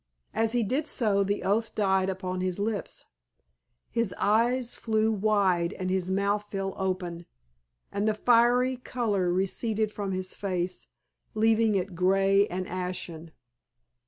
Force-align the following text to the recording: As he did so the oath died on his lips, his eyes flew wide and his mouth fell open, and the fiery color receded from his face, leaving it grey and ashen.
As 0.33 0.53
he 0.53 0.63
did 0.63 0.87
so 0.87 1.23
the 1.23 1.43
oath 1.43 1.75
died 1.75 2.09
on 2.23 2.41
his 2.41 2.57
lips, 2.57 3.05
his 3.91 4.15
eyes 4.17 4.73
flew 4.73 5.11
wide 5.11 5.73
and 5.73 5.91
his 5.91 6.09
mouth 6.09 6.45
fell 6.49 6.73
open, 6.75 7.27
and 7.91 8.07
the 8.07 8.15
fiery 8.15 8.77
color 8.77 9.31
receded 9.31 9.91
from 9.91 10.11
his 10.11 10.33
face, 10.33 10.87
leaving 11.35 11.75
it 11.75 11.93
grey 11.93 12.47
and 12.47 12.67
ashen. 12.67 13.29